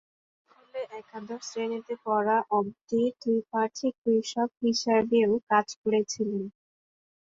স্কুলে 0.41 0.81
একাদশ 0.99 1.41
শ্রেণিতে 1.49 1.93
পড়া 2.05 2.37
অবধি 2.57 3.01
ত্রিপাঠি 3.21 3.87
কৃষক 4.01 4.49
হিসাবেও 4.63 5.31
কাজ 5.49 5.67
করেছিলেন। 5.81 6.43